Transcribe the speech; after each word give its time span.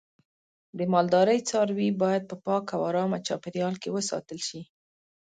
د 0.77 0.79
مالدارۍ 0.93 1.39
څاروی 1.49 1.89
باید 2.01 2.23
په 2.29 2.35
پاکه 2.45 2.73
او 2.77 2.81
آرامه 2.89 3.17
چاپیریال 3.27 3.75
کې 3.81 3.89
وساتل 3.91 4.39
شي. 4.47 4.61